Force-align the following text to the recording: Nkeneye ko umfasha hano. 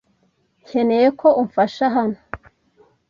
Nkeneye 0.65 1.07
ko 1.19 1.27
umfasha 1.41 1.85
hano. 1.95 2.19